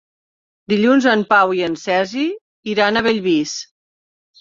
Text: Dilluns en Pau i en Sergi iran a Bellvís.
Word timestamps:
Dilluns 0.73 1.07
en 1.11 1.27
Pau 1.35 1.55
i 1.59 1.63
en 1.69 1.77
Sergi 1.83 2.27
iran 2.75 3.01
a 3.05 3.09
Bellvís. 3.11 3.59